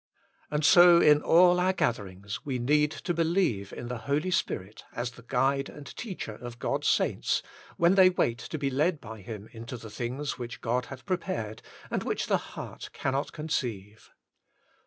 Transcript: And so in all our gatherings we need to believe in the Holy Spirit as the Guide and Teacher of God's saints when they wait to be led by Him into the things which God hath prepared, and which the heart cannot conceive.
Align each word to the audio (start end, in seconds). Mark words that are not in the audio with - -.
And 0.49 0.65
so 0.65 0.99
in 0.99 1.21
all 1.21 1.59
our 1.59 1.73
gatherings 1.73 2.43
we 2.43 2.57
need 2.57 2.89
to 2.89 3.13
believe 3.13 3.71
in 3.71 3.87
the 3.87 3.99
Holy 3.99 4.31
Spirit 4.31 4.83
as 4.93 5.11
the 5.11 5.21
Guide 5.21 5.69
and 5.69 5.95
Teacher 5.95 6.33
of 6.33 6.57
God's 6.57 6.87
saints 6.87 7.43
when 7.77 7.93
they 7.93 8.09
wait 8.09 8.39
to 8.39 8.57
be 8.57 8.71
led 8.71 8.99
by 8.99 9.21
Him 9.21 9.47
into 9.51 9.77
the 9.77 9.91
things 9.91 10.39
which 10.39 10.59
God 10.61 10.85
hath 10.87 11.05
prepared, 11.05 11.61
and 11.91 12.01
which 12.01 12.25
the 12.25 12.37
heart 12.57 12.89
cannot 12.93 13.31
conceive. 13.31 14.09